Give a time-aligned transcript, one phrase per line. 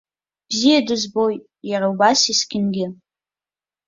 [0.49, 2.85] Бзиа дызбоит иара убас есқьынгьы.